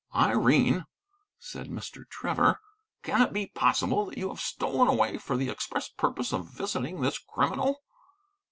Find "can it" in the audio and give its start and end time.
3.03-3.31